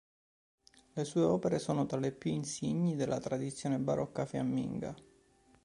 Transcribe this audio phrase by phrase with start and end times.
[0.93, 4.95] Le sue opere sono tra le più insigni della tradizione barocca fiamminga.